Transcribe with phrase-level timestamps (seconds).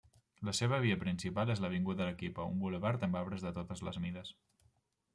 [0.47, 4.37] La seva via principal és l'Avinguda Arequipa, un bulevard amb arbres de totes les mides.